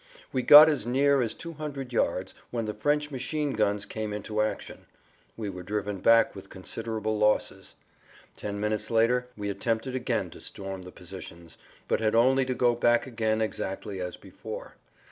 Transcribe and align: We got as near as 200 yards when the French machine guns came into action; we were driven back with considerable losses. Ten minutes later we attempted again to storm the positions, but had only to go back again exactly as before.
We 0.33 0.41
got 0.41 0.67
as 0.67 0.87
near 0.87 1.21
as 1.21 1.35
200 1.35 1.93
yards 1.93 2.33
when 2.49 2.65
the 2.65 2.73
French 2.73 3.11
machine 3.11 3.53
guns 3.53 3.85
came 3.85 4.13
into 4.13 4.41
action; 4.41 4.87
we 5.37 5.47
were 5.47 5.61
driven 5.61 5.99
back 5.99 6.35
with 6.35 6.49
considerable 6.49 7.19
losses. 7.19 7.75
Ten 8.35 8.59
minutes 8.59 8.89
later 8.89 9.27
we 9.37 9.47
attempted 9.47 9.93
again 9.93 10.31
to 10.31 10.41
storm 10.41 10.81
the 10.81 10.91
positions, 10.91 11.59
but 11.87 11.99
had 11.99 12.15
only 12.15 12.45
to 12.45 12.55
go 12.55 12.73
back 12.73 13.05
again 13.05 13.41
exactly 13.41 14.01
as 14.01 14.17
before. 14.17 14.73